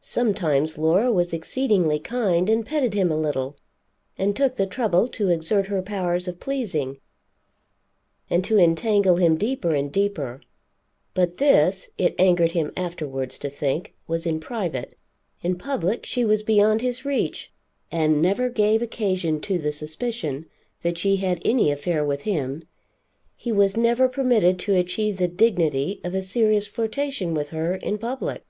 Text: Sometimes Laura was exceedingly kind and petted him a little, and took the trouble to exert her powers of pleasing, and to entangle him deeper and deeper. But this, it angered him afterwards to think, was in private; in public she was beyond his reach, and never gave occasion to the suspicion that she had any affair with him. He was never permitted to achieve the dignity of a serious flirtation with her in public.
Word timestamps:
Sometimes 0.00 0.78
Laura 0.78 1.12
was 1.12 1.34
exceedingly 1.34 1.98
kind 1.98 2.48
and 2.48 2.64
petted 2.64 2.94
him 2.94 3.12
a 3.12 3.16
little, 3.18 3.58
and 4.16 4.34
took 4.34 4.56
the 4.56 4.66
trouble 4.66 5.06
to 5.08 5.28
exert 5.28 5.66
her 5.66 5.82
powers 5.82 6.26
of 6.26 6.40
pleasing, 6.40 6.96
and 8.30 8.42
to 8.42 8.56
entangle 8.58 9.16
him 9.16 9.36
deeper 9.36 9.74
and 9.74 9.92
deeper. 9.92 10.40
But 11.12 11.36
this, 11.36 11.90
it 11.98 12.14
angered 12.18 12.52
him 12.52 12.72
afterwards 12.74 13.38
to 13.40 13.50
think, 13.50 13.92
was 14.08 14.24
in 14.24 14.40
private; 14.40 14.96
in 15.42 15.58
public 15.58 16.06
she 16.06 16.24
was 16.24 16.42
beyond 16.42 16.80
his 16.80 17.04
reach, 17.04 17.52
and 17.92 18.22
never 18.22 18.48
gave 18.48 18.80
occasion 18.80 19.42
to 19.42 19.58
the 19.58 19.72
suspicion 19.72 20.46
that 20.80 20.96
she 20.96 21.16
had 21.16 21.42
any 21.44 21.70
affair 21.70 22.02
with 22.02 22.22
him. 22.22 22.64
He 23.36 23.52
was 23.52 23.76
never 23.76 24.08
permitted 24.08 24.58
to 24.60 24.74
achieve 24.74 25.18
the 25.18 25.28
dignity 25.28 26.00
of 26.02 26.14
a 26.14 26.22
serious 26.22 26.66
flirtation 26.66 27.34
with 27.34 27.50
her 27.50 27.74
in 27.74 27.98
public. 27.98 28.42